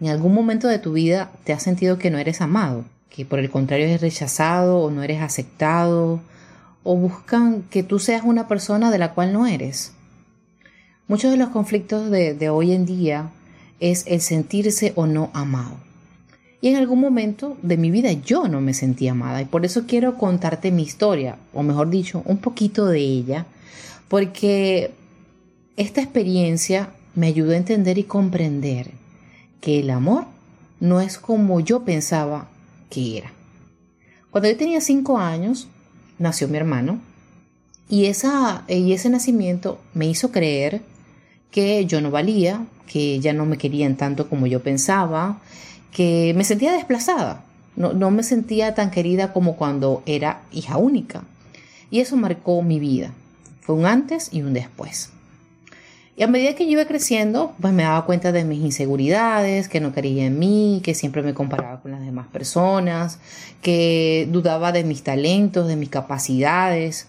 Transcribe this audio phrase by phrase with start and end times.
[0.00, 2.86] ¿En algún momento de tu vida te has sentido que no eres amado?
[3.10, 6.20] ¿Que por el contrario eres rechazado o no eres aceptado?
[6.82, 9.92] ¿O buscan que tú seas una persona de la cual no eres?
[11.06, 13.30] Muchos de los conflictos de, hoy en día
[13.78, 15.76] es el sentirse o no amado.
[16.62, 19.84] Y en algún momento de mi vida yo no me sentí amada y por eso
[19.86, 23.46] quiero contarte mi historia, o mejor dicho, un poquito de ella,
[24.08, 24.92] porque
[25.76, 28.99] esta experiencia me ayudó a entender y comprender
[29.60, 30.26] que el amor
[30.80, 32.48] no es como yo pensaba
[32.88, 33.32] que era.
[34.30, 35.68] Cuando yo tenía cinco años,
[36.18, 37.00] nació mi hermano
[37.88, 40.82] y, esa, y ese nacimiento me hizo creer
[41.50, 45.40] que yo no valía, que ya no me querían tanto como yo pensaba,
[45.92, 51.24] que me sentía desplazada, no, no me sentía tan querida como cuando era hija única.
[51.90, 53.12] Y eso marcó mi vida.
[53.60, 55.10] Fue un antes y un después.
[56.20, 59.80] Y a medida que yo iba creciendo, pues me daba cuenta de mis inseguridades, que
[59.80, 63.18] no quería en mí, que siempre me comparaba con las demás personas,
[63.62, 67.06] que dudaba de mis talentos, de mis capacidades.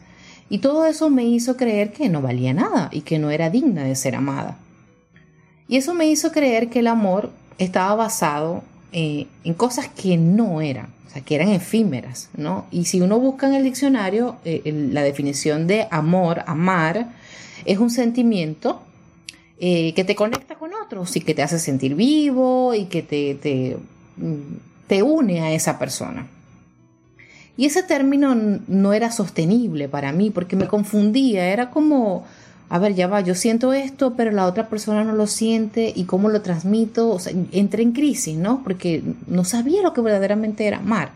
[0.50, 3.84] Y todo eso me hizo creer que no valía nada y que no era digna
[3.84, 4.58] de ser amada.
[5.68, 10.62] Y eso me hizo creer que el amor estaba basado eh, en cosas que no
[10.62, 12.66] eran, o sea, que eran efímeras, ¿no?
[12.72, 14.62] Y si uno busca en el diccionario eh,
[14.94, 17.10] la definición de amor, amar,
[17.66, 18.82] es un sentimiento
[19.64, 23.36] eh, que te conecta con otros y que te hace sentir vivo y que te,
[23.36, 23.78] te,
[24.18, 26.26] mm, te une a esa persona.
[27.58, 32.26] Y ese término no era sostenible para mí porque me confundía, era como,
[32.70, 36.06] a ver, ya va, yo siento esto, pero la otra persona no lo siente y
[36.06, 38.64] cómo lo transmito, o sea, entré en crisis, ¿no?
[38.64, 41.12] Porque no sabía lo que verdaderamente era amar.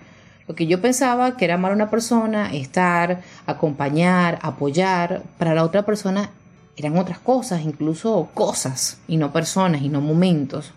[0.47, 5.63] Lo que yo pensaba que era amar a una persona, estar, acompañar, apoyar, para la
[5.63, 6.29] otra persona
[6.77, 10.71] eran otras cosas, incluso cosas, y no personas, y no momentos.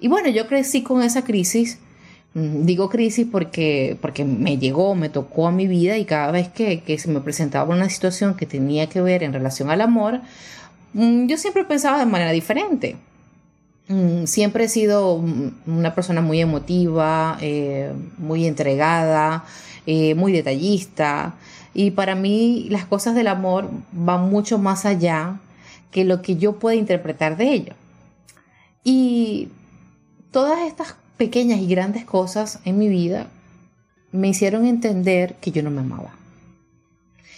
[0.00, 1.78] Y bueno, yo crecí con esa crisis.
[2.34, 6.48] Mm, digo crisis porque, porque me llegó, me tocó a mi vida y cada vez
[6.48, 10.20] que, que se me presentaba una situación que tenía que ver en relación al amor,
[10.94, 12.96] mm, yo siempre pensaba de manera diferente.
[13.90, 15.20] Mm, siempre he sido
[15.66, 19.44] una persona muy emotiva, eh, muy entregada,
[19.84, 21.34] eh, muy detallista.
[21.74, 25.40] Y para mí las cosas del amor van mucho más allá
[25.90, 27.74] que lo que yo pueda interpretar de ello.
[28.84, 29.48] Y
[30.30, 33.28] todas estas pequeñas y grandes cosas en mi vida
[34.12, 36.19] me hicieron entender que yo no me amaba.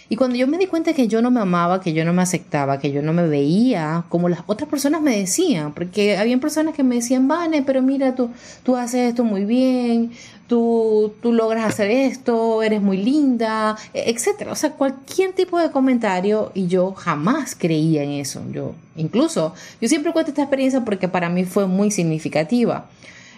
[0.09, 2.21] Y cuando yo me di cuenta que yo no me amaba, que yo no me
[2.21, 6.75] aceptaba, que yo no me veía como las otras personas me decían, porque había personas
[6.75, 8.29] que me decían, Vane, pero mira, tú,
[8.63, 10.11] tú haces esto muy bien,
[10.47, 14.51] tú, tú logras hacer esto, eres muy linda, e, etcétera.
[14.51, 18.43] O sea, cualquier tipo de comentario y yo jamás creía en eso.
[18.51, 22.85] Yo, incluso, yo siempre cuento esta experiencia porque para mí fue muy significativa.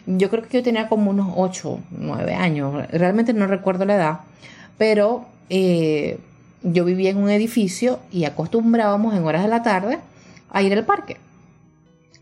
[0.08, 4.20] Yo creo que yo tenía como unos 8, 9 años, realmente no recuerdo la edad,
[4.78, 6.20] pero eh,
[6.66, 10.00] yo vivía en un edificio y acostumbrábamos en horas de la tarde
[10.50, 11.18] a ir al parque.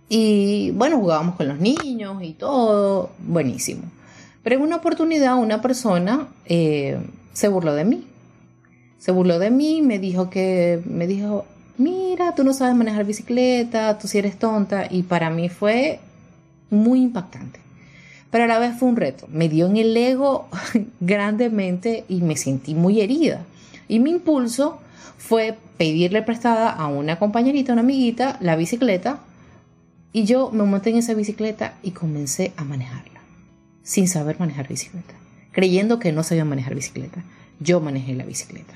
[0.09, 3.83] Y bueno, jugábamos con los niños y todo, buenísimo.
[4.43, 6.99] Pero en una oportunidad una persona eh,
[7.31, 8.07] se burló de mí.
[8.99, 11.45] Se burló de mí, me dijo que, me dijo,
[11.77, 14.87] mira, tú no sabes manejar bicicleta, tú sí eres tonta.
[14.89, 15.99] Y para mí fue
[16.69, 17.59] muy impactante.
[18.29, 19.27] Pero a la vez fue un reto.
[19.29, 20.47] Me dio en el ego
[20.99, 23.45] grandemente y me sentí muy herida.
[23.87, 24.79] Y mi impulso
[25.17, 29.19] fue pedirle prestada a una compañerita, una amiguita, la bicicleta.
[30.11, 33.21] Y yo me monté en esa bicicleta y comencé a manejarla,
[33.83, 35.13] sin saber manejar bicicleta,
[35.51, 37.23] creyendo que no sabía manejar bicicleta.
[37.59, 38.73] Yo manejé la bicicleta.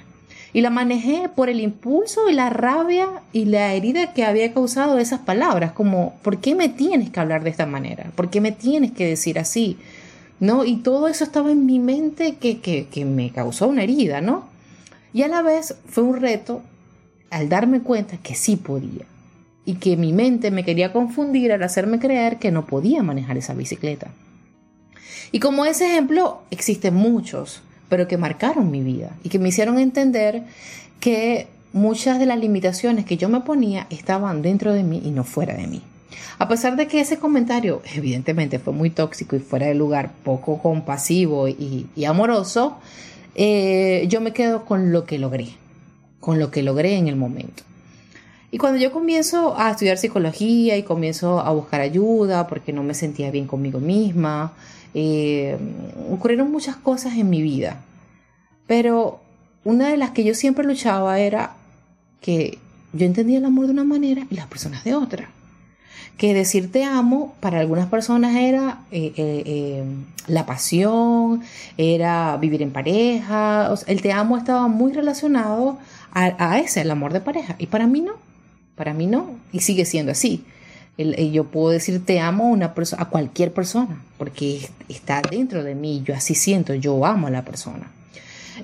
[0.53, 4.97] Y la manejé por el impulso y la rabia y la herida que había causado
[4.97, 8.11] esas palabras, como, ¿por qué me tienes que hablar de esta manera?
[8.15, 9.77] ¿Por qué me tienes que decir así?
[10.39, 10.63] ¿No?
[10.63, 14.45] Y todo eso estaba en mi mente que, que, que me causó una herida, ¿no?
[15.13, 16.61] Y a la vez fue un reto
[17.29, 19.05] al darme cuenta que sí podía
[19.65, 23.53] y que mi mente me quería confundir al hacerme creer que no podía manejar esa
[23.53, 24.07] bicicleta.
[25.31, 29.77] Y como ese ejemplo existen muchos, pero que marcaron mi vida y que me hicieron
[29.77, 30.43] entender
[30.99, 35.23] que muchas de las limitaciones que yo me ponía estaban dentro de mí y no
[35.23, 35.81] fuera de mí.
[36.39, 40.59] A pesar de que ese comentario evidentemente fue muy tóxico y fuera de lugar, poco
[40.59, 42.77] compasivo y, y amoroso,
[43.37, 45.49] eh, yo me quedo con lo que logré,
[46.19, 47.63] con lo que logré en el momento.
[48.49, 52.93] Y cuando yo comienzo a estudiar psicología y comienzo a buscar ayuda porque no me
[52.93, 54.53] sentía bien conmigo misma,
[54.93, 55.57] eh,
[56.11, 57.83] ocurrieron muchas cosas en mi vida.
[58.65, 59.19] Pero
[59.63, 61.55] una de las que yo siempre luchaba era
[62.21, 62.57] que
[62.93, 65.29] yo entendía el amor de una manera y las personas de otra.
[66.17, 69.83] Que decir te amo para algunas personas era eh, eh, eh,
[70.27, 71.41] la pasión,
[71.77, 75.77] era vivir en pareja, el te amo estaba muy relacionado
[76.13, 78.13] a, ese, el amor de pareja, y para mí no,
[78.75, 80.45] para mí no, y sigue siendo así.
[80.97, 86.01] yo puedo decir te amo a, una a cualquier persona, porque está dentro de mí,
[86.03, 87.91] yo así siento, yo amo a la persona.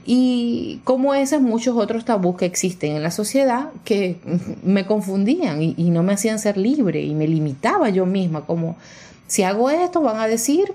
[0.05, 4.17] Y como esos muchos otros tabús que existen en la sociedad que
[4.63, 8.75] me confundían y, no me hacían ser libre y me limitaba yo misma, como
[9.27, 10.73] si hago esto van a decir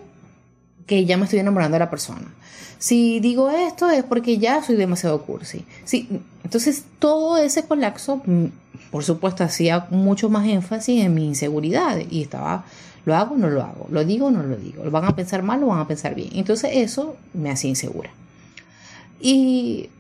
[0.87, 2.35] que ya me estoy enamorando de la persona.
[2.79, 5.65] Si digo esto es porque ya soy demasiado cursi.
[5.85, 6.09] Sí,
[6.45, 8.23] entonces todo ese colapso,
[8.91, 12.65] por supuesto, hacía mucho más énfasis en mi inseguridad y estaba,
[13.05, 15.17] lo hago o no lo hago, lo digo o no lo digo, lo van a
[15.17, 16.31] pensar mal o van a pensar bien.
[16.35, 18.11] Entonces eso me hacía insegura.
[19.21, 19.91] Y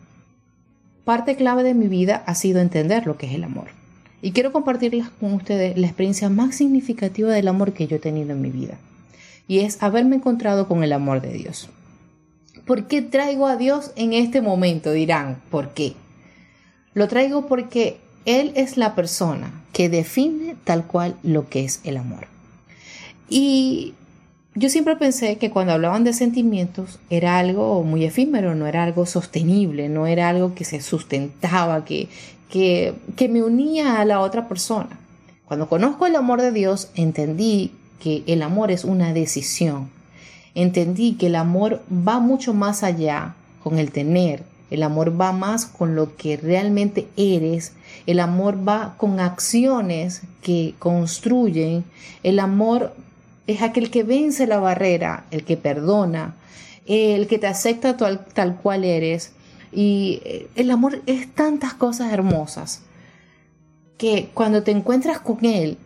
[1.04, 3.68] parte clave de mi vida ha sido entender lo que es el amor.
[4.20, 8.32] Y quiero compartirles con ustedes la experiencia más significativa del amor que yo he tenido
[8.32, 8.78] en mi vida.
[9.46, 11.68] Y es haberme encontrado con el amor de Dios.
[12.66, 14.92] ¿Por qué traigo a Dios en este momento?
[14.92, 15.94] Dirán, ¿por qué?
[16.92, 21.96] Lo traigo porque Él es la persona que define tal cual lo que es el
[21.96, 22.26] amor.
[23.30, 23.94] Y
[24.58, 29.06] yo siempre pensé que cuando hablaban de sentimientos era algo muy efímero, no era algo
[29.06, 32.08] sostenible, no era algo que se sustentaba, que,
[32.50, 34.98] que, que me unía a la otra persona.
[35.44, 39.90] Cuando conozco el amor de Dios, entendí que el amor es una decisión.
[40.54, 44.42] Entendí que el amor va mucho más allá con el tener.
[44.70, 47.74] El amor va más con lo que realmente eres.
[48.06, 51.84] El amor va con acciones que construyen.
[52.22, 52.92] El amor
[53.48, 56.36] es aquel que vence la barrera, el que perdona,
[56.86, 59.32] el que te acepta tal, tal cual eres.
[59.72, 62.82] Y eh, el amor es tantas cosas hermosas
[63.96, 65.78] que cuando te encuentras con él,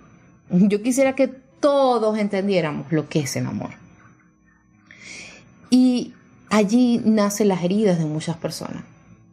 [0.51, 3.71] yo quisiera que todos entendiéramos lo que es el amor.
[5.71, 6.15] Y
[6.51, 8.83] allí nacen las heridas de muchas personas,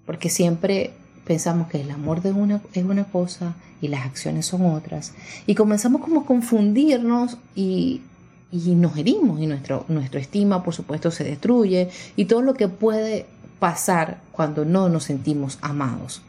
[0.05, 0.93] porque siempre
[1.25, 5.13] pensamos que el amor de una es una cosa y las acciones son otras.
[5.47, 8.01] Y comenzamos como a confundirnos y
[8.51, 12.67] y nos herimos y nuestro, nuestra estima, por supuesto, se destruye y todo lo que
[12.67, 13.25] puede
[13.59, 16.21] pasar cuando no nos sentimos amados.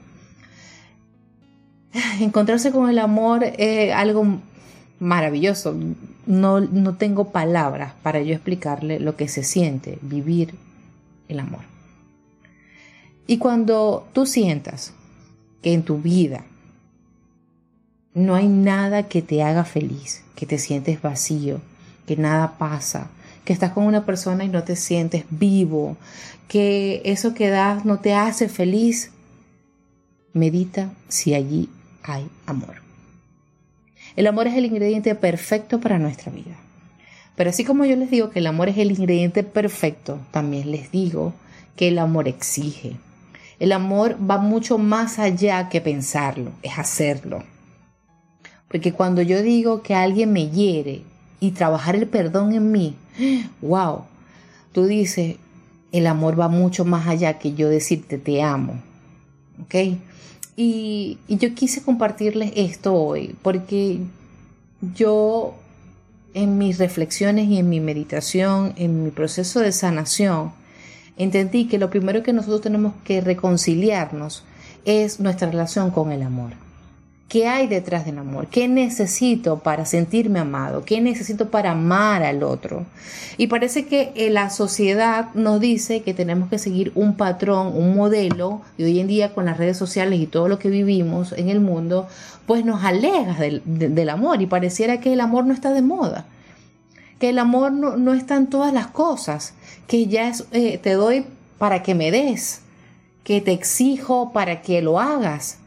[2.21, 4.41] Encontrarse con el amor es algo
[4.99, 5.75] maravilloso.
[6.27, 10.55] No, no tengo palabras para yo explicarle lo que se siente vivir
[11.29, 11.63] el amor.
[13.27, 14.93] Y cuando tú sientas
[15.63, 16.45] que en tu vida
[18.13, 21.61] no hay nada que te haga feliz, que te sientes vacío,
[22.11, 23.09] que nada pasa,
[23.45, 25.97] que estás con una persona y no te sientes vivo,
[26.49, 29.13] que eso que das no te hace feliz,
[30.33, 31.69] medita si allí
[32.03, 32.83] hay amor.
[34.17, 36.57] El amor es el ingrediente perfecto para nuestra vida.
[37.37, 40.91] Pero así como yo les digo que el amor es el ingrediente perfecto, también les
[40.91, 41.33] digo
[41.77, 42.97] que el amor exige.
[43.61, 47.45] El amor va mucho más allá que pensarlo, es hacerlo.
[48.67, 51.05] Porque cuando yo digo que alguien me hiere
[51.41, 52.97] y trabajar el perdón en mí,
[53.63, 54.05] wow,
[54.73, 55.37] tú dices,
[55.93, 58.81] el amor va mucho más allá que yo decirte te amo,
[59.63, 59.75] ¿ok?
[60.57, 64.01] Y, y yo quise compartirles esto hoy porque
[64.95, 65.55] yo
[66.35, 70.53] en mis reflexiones y en mi meditación, en mi proceso de sanación,
[71.17, 74.45] entendí que lo primero que nosotros tenemos que reconciliarnos
[74.85, 76.53] es nuestra relación con el amor.
[77.31, 78.49] ¿Qué hay detrás del amor?
[78.49, 80.85] ¿Qué necesito para sentirme amado?
[80.85, 82.87] ¿Qué necesito para amar al otro?
[83.37, 87.95] Y parece que eh, la sociedad nos dice que tenemos que seguir un patrón, un
[87.95, 91.49] modelo, y hoy en día con las redes sociales y todo lo que vivimos en
[91.51, 92.09] el mundo,
[92.47, 96.27] pues nos aleja del, amor y pareciera que el amor no está de moda,
[97.21, 99.55] que el amor no, está en todas las cosas,
[99.87, 101.27] que ya es, eh, te doy
[101.59, 102.63] para que me des,
[103.23, 105.61] que te exijo para que lo hagas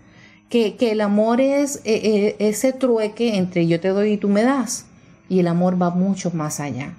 [0.53, 4.43] que, el amor es eh, eh, ese trueque entre yo te doy y tú me
[4.43, 4.85] das.
[5.27, 6.93] Y el amor va mucho más allá.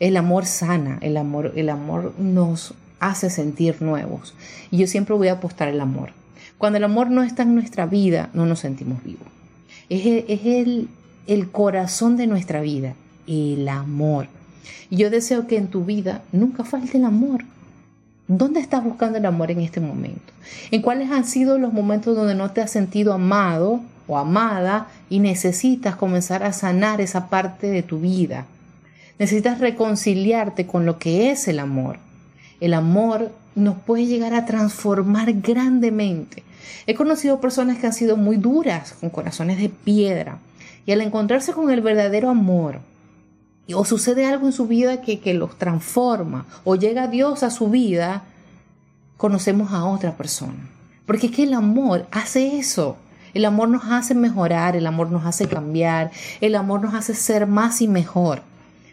[0.00, 4.34] El amor sana, el amor, el amor nos hace sentir nuevos.
[4.70, 6.12] Y yo siempre voy a apostar el amor.
[6.56, 9.28] Cuando el amor no está en nuestra vida, no nos sentimos vivos.
[9.90, 10.88] Es, es el,
[11.26, 12.94] el corazón de nuestra vida,
[13.26, 14.28] el amor.
[14.88, 17.44] Y yo deseo que en tu vida nunca falte el amor.
[18.26, 20.32] ¿Dónde estás buscando el amor en este momento?
[20.70, 25.18] ¿En cuáles han sido los momentos donde no te has sentido amado o amada y
[25.18, 28.46] necesitas comenzar a sanar esa parte de tu vida?
[29.18, 31.98] Necesitas reconciliarte con lo que es el amor.
[32.60, 36.44] El amor nos puede llegar a transformar grandemente.
[36.86, 40.38] He conocido personas que han sido muy duras, con corazones de piedra,
[40.86, 42.80] Y al encontrarse con el verdadero amor,
[43.72, 47.70] o sucede algo en su vida que, que los transforma, o llega Dios a su
[47.70, 48.24] vida,
[49.16, 50.68] conocemos a otra persona.
[51.06, 52.96] Porque es que el amor hace eso.
[53.32, 57.46] El amor nos hace mejorar, el amor nos hace cambiar, el amor nos hace ser
[57.46, 58.42] más y mejor.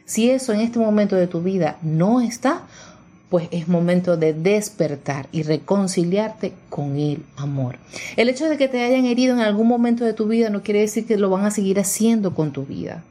[0.06, 2.64] Si eso en este momento de tu vida no está,
[3.30, 7.78] pues es momento de despertar y reconciliarte con el amor.
[8.18, 10.82] El hecho de que te hayan herido en algún momento de tu vida no quiere
[10.82, 13.04] decir que lo van a seguir haciendo con tu vida.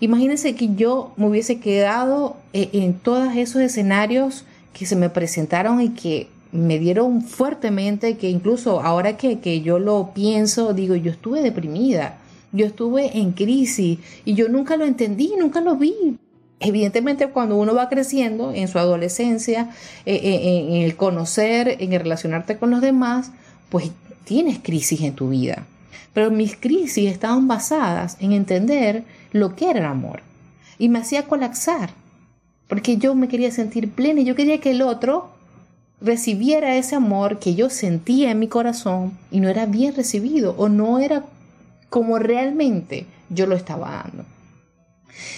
[0.00, 5.80] Imagínense que yo me hubiese quedado eh, en todos esos escenarios que se me presentaron
[5.80, 11.10] y que me dieron fuertemente, que incluso ahora que, que yo lo pienso, digo, yo
[11.10, 12.18] estuve deprimida,
[12.52, 16.18] yo estuve en crisis y yo nunca lo entendí, nunca lo vi.
[16.58, 19.70] Evidentemente, cuando uno va creciendo en su adolescencia,
[20.04, 23.32] eh, eh, en el conocer, en el relacionarte con los demás,
[23.70, 23.90] pues
[24.24, 25.66] tienes crisis en tu vida.
[26.12, 30.22] Pero mis crisis estaban basadas en entender lo que era el amor.
[30.78, 31.90] Y me hacía colapsar,
[32.68, 35.30] porque yo me quería sentir plena y yo quería que el otro
[36.00, 40.68] recibiera ese amor que yo sentía en mi corazón y no era bien recibido o
[40.68, 41.26] no era
[41.90, 44.24] como realmente yo lo estaba dando.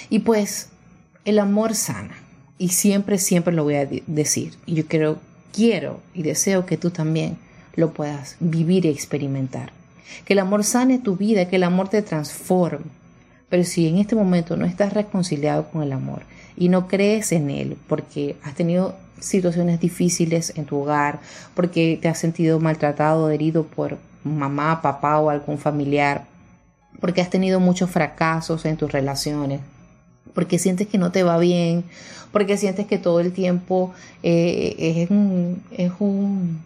[0.09, 0.69] Y pues
[1.25, 2.17] el amor sana.
[2.59, 4.55] Y siempre, siempre lo voy a decir.
[4.67, 5.19] Y yo quiero,
[5.53, 7.37] quiero y deseo que tú también
[7.75, 9.73] lo puedas vivir y experimentar.
[10.25, 12.87] Que el amor sane tu vida, que el amor te transforme.
[13.49, 16.23] Pero si en este momento no estás reconciliado con el amor
[16.57, 21.21] y no crees en él porque has tenido situaciones difíciles en tu hogar,
[21.55, 26.25] porque te has sentido maltratado, herido por mamá, papá o algún familiar,
[27.01, 29.61] porque has tenido muchos fracasos en tus relaciones,
[30.35, 31.85] porque sientes que no te va bien,
[32.33, 33.93] porque sientes que todo el tiempo
[34.23, 36.65] eh, es, un, es, un,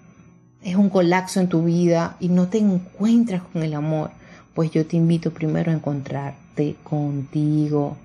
[0.66, 4.11] es un colapso en tu vida y no te encuentras con el amor,
[4.52, 7.96] pues yo te invito primero a encontrarte contigo,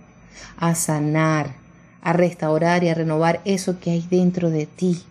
[0.58, 1.56] a sanar,
[2.04, 5.02] a restaurar y a renovar eso que hay dentro de ti.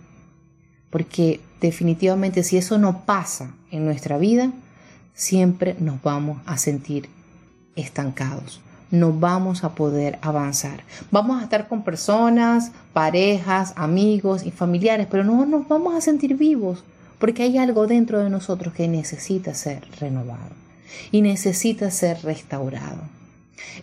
[0.90, 4.52] Porque definitivamente si eso no pasa en nuestra vida,
[5.12, 7.08] siempre nos vamos a sentir
[7.74, 8.60] estancados
[8.92, 10.82] no vamos a poder avanzar.
[11.12, 16.36] Vamos a estar con personas, parejas, amigos y familiares, pero no nos vamos a sentir
[16.36, 16.82] vivos
[17.20, 20.50] porque hay algo dentro de nosotros que necesita ser renovado
[21.12, 23.02] y necesita ser restaurado.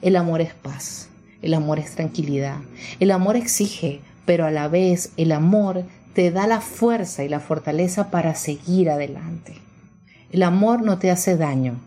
[0.01, 1.07] El amor es paz,
[1.41, 2.57] el amor es tranquilidad,
[2.99, 7.39] el amor exige, pero a la vez el amor te da la fuerza y la
[7.39, 9.53] fortaleza para seguir adelante.
[10.31, 11.79] El amor no te hace daño.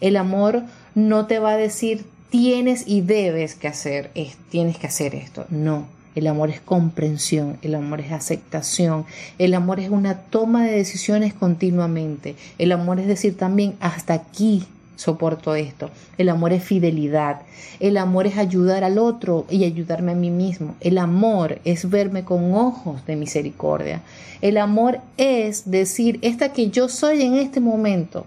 [0.00, 0.62] El amor
[0.94, 5.46] no te va a decir tienes y debes que hacer, es, tienes que hacer esto.
[5.50, 9.04] No, el amor es comprensión, el amor es aceptación,
[9.38, 12.36] el amor es una toma de decisiones continuamente.
[12.58, 14.64] El amor es decir también hasta aquí
[14.96, 15.90] soporto esto.
[16.18, 17.42] El amor es fidelidad.
[17.80, 20.76] El amor es ayudar al otro y ayudarme a mí mismo.
[20.80, 24.02] El amor es verme con ojos de misericordia.
[24.40, 28.26] El amor es decir, esta que yo soy en este momento,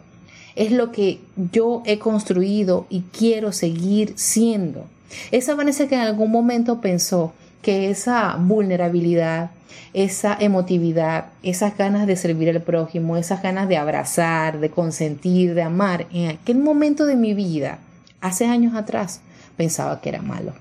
[0.56, 1.20] es lo que
[1.52, 4.86] yo he construido y quiero seguir siendo.
[5.32, 7.34] Esa Vanessa que en algún momento pensó
[7.66, 9.50] que esa vulnerabilidad,
[9.94, 15.64] esa emotividad, esas ganas de servir al prójimo, esas ganas de abrazar, de consentir, de
[15.64, 17.80] amar, en aquel momento de mi vida,
[18.22, 19.22] hace años atrás,
[19.58, 20.54] pensaba que era malo.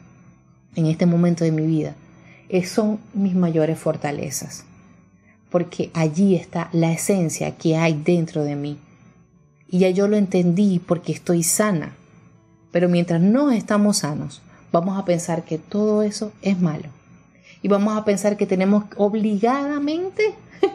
[0.76, 1.94] En este momento de mi vida,
[2.64, 4.64] son mis mayores fortalezas,
[5.50, 8.78] porque allí está la esencia que hay dentro de mí
[9.68, 11.92] y ya yo lo entendí porque estoy sana.
[12.72, 14.40] Pero mientras no estamos sanos,
[14.74, 16.88] vamos a pensar que todo eso es malo.
[17.62, 20.34] Y vamos a pensar que tenemos obligadamente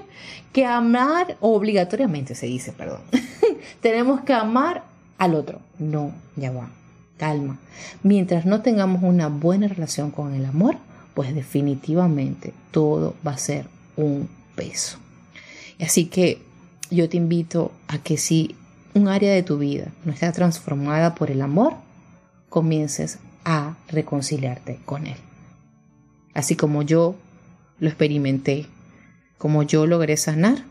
[0.54, 3.02] que amar, obligatoriamente se dice, perdón,
[3.82, 4.84] tenemos que amar
[5.18, 5.60] al otro.
[5.80, 6.70] No, ya va,
[7.18, 7.60] calma.
[8.02, 10.78] Mientras no tengamos una buena relación con el amor,
[11.14, 13.66] pues definitivamente todo va a ser
[13.98, 14.98] un peso.
[15.82, 16.42] Así que
[16.90, 18.56] yo te invito a que si
[18.94, 21.74] un área de tu vida no está transformada por el amor,
[22.48, 25.18] comiences a reconciliarte con él.
[26.34, 27.16] Así como yo
[27.80, 28.68] lo experimenté,
[29.38, 30.64] como yo logré sanar,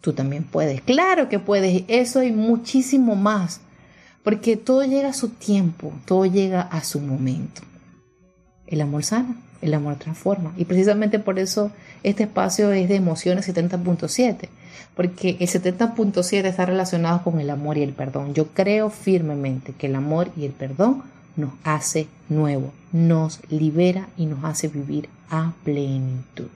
[0.00, 0.80] tú también puedes.
[0.82, 3.60] Claro que puedes, eso y muchísimo más,
[4.22, 7.62] porque todo llega a su tiempo, todo llega a su momento.
[8.66, 10.54] El amor sana, el amor transforma.
[10.56, 11.70] Y precisamente por eso
[12.02, 14.48] este espacio es de emociones 70.7
[14.94, 18.34] porque el 70.7 está relacionado con el amor y el perdón.
[18.34, 21.02] Yo creo firmemente que el amor y el perdón
[21.40, 26.48] nos hace nuevo, nos libera y nos hace vivir a plenitud.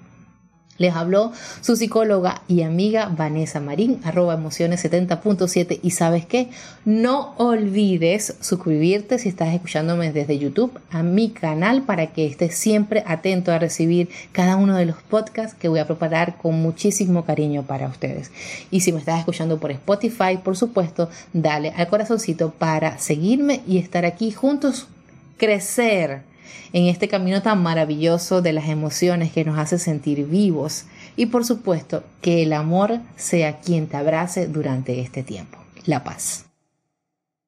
[0.77, 5.79] Les habló su psicóloga y amiga Vanessa Marín, arroba emociones 70.7.
[5.83, 6.51] Y sabes qué,
[6.85, 13.05] no olvides suscribirte si estás escuchándome desde YouTube a mi canal para que estés siempre
[13.07, 17.63] atento a recibir cada uno de los podcasts que voy a preparar con muchísimo cariño
[17.63, 18.33] para ustedes.
[18.73, 23.79] Y si me estás escuchando por Spotify, por supuesto, dale al corazoncito para seguirme y
[23.79, 24.89] estar aquí juntos,
[25.37, 26.34] crecer
[26.73, 30.85] en este camino tan maravilloso de las emociones que nos hace sentir vivos
[31.17, 35.59] y por supuesto que el amor sea quien te abrace durante este tiempo.
[35.87, 36.44] La paz.